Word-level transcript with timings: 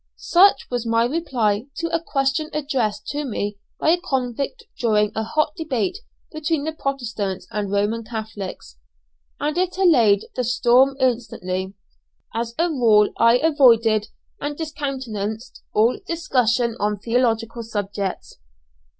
Such 0.17 0.65
was 0.71 0.83
my 0.87 1.05
reply 1.05 1.67
to 1.75 1.95
a 1.95 2.01
question 2.01 2.49
addressed 2.53 3.05
to 3.09 3.23
me 3.23 3.59
by 3.79 3.91
a 3.91 4.01
convict 4.03 4.63
during 4.79 5.11
a 5.13 5.21
hot 5.21 5.53
debate 5.55 5.99
between 6.31 6.63
the 6.63 6.71
Protestants 6.71 7.45
and 7.51 7.69
Roman 7.69 8.03
Catholics, 8.03 8.79
and 9.39 9.55
it 9.59 9.77
allayed 9.77 10.25
the 10.35 10.43
storm 10.43 10.97
instantly. 10.99 11.75
As 12.33 12.55
a 12.57 12.67
rule 12.69 13.13
I 13.19 13.37
avoided 13.37 14.07
and 14.39 14.57
discountenanced 14.57 15.61
all 15.71 15.99
discussion 16.07 16.75
on 16.79 16.97
theological 16.97 17.61
subjects. 17.61 18.39